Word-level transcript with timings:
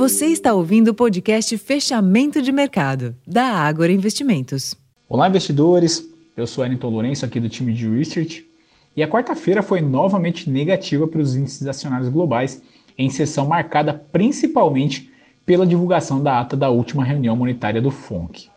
Você 0.00 0.28
está 0.28 0.54
ouvindo 0.54 0.88
o 0.88 0.94
podcast 0.94 1.58
Fechamento 1.58 2.40
de 2.40 2.50
Mercado, 2.50 3.14
da 3.26 3.44
Ágora 3.44 3.92
Investimentos. 3.92 4.74
Olá, 5.06 5.28
investidores. 5.28 6.08
Eu 6.34 6.46
sou 6.46 6.64
Wellington 6.64 6.88
Lourenço, 6.88 7.26
aqui 7.26 7.38
do 7.38 7.50
time 7.50 7.74
de 7.74 7.86
Research. 7.86 8.46
E 8.96 9.02
a 9.02 9.06
quarta-feira 9.06 9.62
foi 9.62 9.82
novamente 9.82 10.48
negativa 10.48 11.06
para 11.06 11.20
os 11.20 11.36
índices 11.36 11.66
acionários 11.66 12.08
globais, 12.08 12.62
em 12.96 13.10
sessão 13.10 13.46
marcada 13.46 13.92
principalmente 13.92 15.10
pela 15.44 15.66
divulgação 15.66 16.22
da 16.22 16.40
ata 16.40 16.56
da 16.56 16.70
última 16.70 17.04
reunião 17.04 17.36
monetária 17.36 17.82
do 17.82 17.90
FONC. 17.90 18.48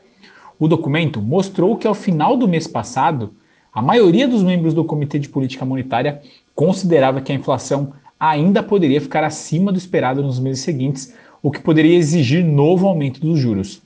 O 0.57 0.65
documento 0.69 1.21
mostrou 1.21 1.75
que 1.75 1.85
ao 1.85 1.93
final 1.93 2.37
do 2.37 2.47
mês 2.47 2.67
passado, 2.67 3.33
a 3.73 3.81
maioria 3.81 4.29
dos 4.29 4.43
membros 4.43 4.73
do 4.73 4.85
Comitê 4.85 5.19
de 5.19 5.27
Política 5.27 5.65
Monetária 5.65 6.21
considerava 6.55 7.19
que 7.19 7.33
a 7.33 7.35
inflação 7.35 7.91
ainda 8.17 8.63
poderia 8.63 9.01
ficar 9.01 9.25
acima 9.25 9.73
do 9.73 9.77
esperado 9.77 10.23
nos 10.23 10.39
meses 10.39 10.63
seguintes, 10.63 11.13
o 11.43 11.51
que 11.51 11.59
poderia 11.59 11.97
exigir 11.97 12.41
novo 12.41 12.87
aumento 12.87 13.19
dos 13.19 13.37
juros. 13.37 13.81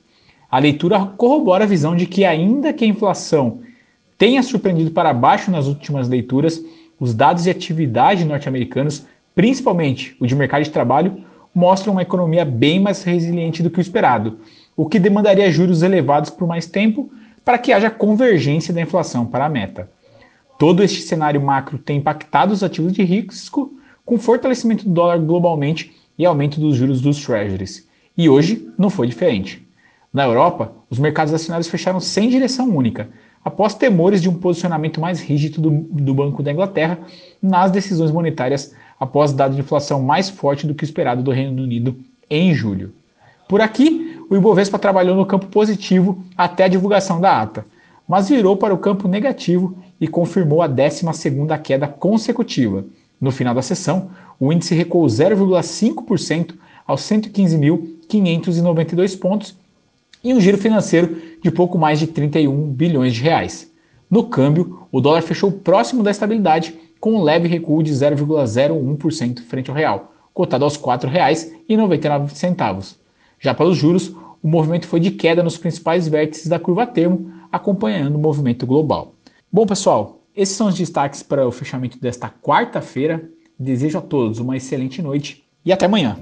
A 0.48 0.60
leitura 0.60 1.04
corrobora 1.04 1.64
a 1.64 1.66
visão 1.66 1.96
de 1.96 2.06
que, 2.06 2.24
ainda 2.24 2.72
que 2.72 2.84
a 2.84 2.88
inflação 2.88 3.58
tenha 4.16 4.42
surpreendido 4.44 4.92
para 4.92 5.12
baixo 5.12 5.50
nas 5.50 5.66
últimas 5.66 6.08
leituras, 6.08 6.64
os 7.00 7.12
dados 7.12 7.42
de 7.42 7.50
atividade 7.50 8.24
norte-americanos, 8.24 9.04
principalmente 9.34 10.16
o 10.20 10.26
de 10.26 10.36
mercado 10.36 10.62
de 10.62 10.70
trabalho, 10.70 11.18
mostram 11.52 11.92
uma 11.92 12.02
economia 12.02 12.44
bem 12.44 12.78
mais 12.78 13.02
resiliente 13.02 13.62
do 13.62 13.70
que 13.70 13.78
o 13.78 13.82
esperado, 13.82 14.38
o 14.76 14.86
que 14.86 15.00
demandaria 15.00 15.50
juros 15.50 15.82
elevados 15.82 16.30
por 16.30 16.46
mais 16.46 16.66
tempo 16.66 17.10
para 17.44 17.58
que 17.58 17.72
haja 17.72 17.90
convergência 17.90 18.72
da 18.72 18.80
inflação 18.80 19.26
para 19.26 19.46
a 19.46 19.48
meta. 19.48 19.90
Todo 20.58 20.82
este 20.82 21.02
cenário 21.02 21.40
macro 21.40 21.78
tem 21.78 21.98
impactado 21.98 22.52
os 22.52 22.62
ativos 22.62 22.92
de 22.92 23.02
risco 23.02 23.72
com 24.04 24.18
fortalecimento 24.18 24.84
do 24.84 24.90
dólar 24.90 25.18
globalmente 25.18 25.97
e 26.18 26.26
aumento 26.26 26.60
dos 26.60 26.76
juros 26.76 27.00
dos 27.00 27.24
treasuries. 27.24 27.86
E 28.16 28.28
hoje 28.28 28.68
não 28.76 28.90
foi 28.90 29.06
diferente. 29.06 29.66
Na 30.12 30.24
Europa, 30.24 30.72
os 30.90 30.98
mercados 30.98 31.32
acionários 31.32 31.68
fecharam 31.68 32.00
sem 32.00 32.28
direção 32.28 32.68
única, 32.74 33.08
após 33.44 33.74
temores 33.74 34.20
de 34.20 34.28
um 34.28 34.34
posicionamento 34.34 35.00
mais 35.00 35.20
rígido 35.20 35.60
do, 35.60 35.70
do 35.70 36.14
Banco 36.14 36.42
da 36.42 36.52
Inglaterra 36.52 36.98
nas 37.40 37.70
decisões 37.70 38.10
monetárias 38.10 38.74
após 38.98 39.32
dado 39.32 39.54
de 39.54 39.60
inflação 39.60 40.02
mais 40.02 40.28
forte 40.28 40.66
do 40.66 40.74
que 40.74 40.84
esperado 40.84 41.22
do 41.22 41.30
Reino 41.30 41.62
Unido 41.62 41.96
em 42.28 42.52
julho. 42.52 42.92
Por 43.48 43.60
aqui, 43.60 44.20
o 44.28 44.36
Ibovespa 44.36 44.78
trabalhou 44.78 45.16
no 45.16 45.24
campo 45.24 45.46
positivo 45.46 46.22
até 46.36 46.64
a 46.64 46.68
divulgação 46.68 47.20
da 47.20 47.40
ata, 47.40 47.64
mas 48.06 48.28
virou 48.28 48.56
para 48.56 48.74
o 48.74 48.78
campo 48.78 49.08
negativo 49.08 49.76
e 50.00 50.06
confirmou 50.06 50.62
a 50.62 50.66
12 50.66 51.04
queda 51.62 51.86
consecutiva, 51.86 52.84
no 53.20 53.30
final 53.30 53.54
da 53.54 53.60
sessão, 53.62 54.10
o 54.38 54.52
índice 54.52 54.74
recuou 54.74 55.06
0,5% 55.06 56.54
aos 56.86 57.00
115.592 57.02 59.18
pontos 59.18 59.56
e 60.22 60.32
um 60.32 60.40
giro 60.40 60.56
financeiro 60.58 61.16
de 61.42 61.50
pouco 61.50 61.76
mais 61.78 61.98
de 61.98 62.06
31 62.06 62.72
bilhões 62.72 63.14
de 63.14 63.22
reais. 63.22 63.72
No 64.10 64.24
câmbio, 64.24 64.86
o 64.90 65.00
dólar 65.00 65.22
fechou 65.22 65.52
próximo 65.52 66.02
da 66.02 66.10
estabilidade 66.10 66.74
com 66.98 67.14
um 67.14 67.22
leve 67.22 67.46
recuo 67.46 67.82
de 67.82 67.92
0,01% 67.92 69.42
frente 69.42 69.68
ao 69.70 69.76
real, 69.76 70.14
cotado 70.32 70.64
aos 70.64 70.76
R$ 70.76 70.82
4,99. 70.82 72.96
Já 73.38 73.52
pelos 73.54 73.76
juros, 73.76 74.08
o 74.42 74.48
movimento 74.48 74.86
foi 74.86 75.00
de 75.00 75.10
queda 75.10 75.42
nos 75.42 75.58
principais 75.58 76.08
vértices 76.08 76.48
da 76.48 76.58
curva 76.58 76.86
termo, 76.86 77.30
acompanhando 77.52 78.16
o 78.16 78.18
movimento 78.18 78.66
global. 78.66 79.12
Bom, 79.52 79.66
pessoal, 79.66 80.17
esses 80.38 80.54
são 80.54 80.68
os 80.68 80.76
destaques 80.76 81.20
para 81.20 81.44
o 81.48 81.50
fechamento 81.50 82.00
desta 82.00 82.30
quarta-feira. 82.30 83.28
Desejo 83.58 83.98
a 83.98 84.00
todos 84.00 84.38
uma 84.38 84.56
excelente 84.56 85.02
noite 85.02 85.44
e 85.64 85.72
até 85.72 85.86
amanhã. 85.86 86.16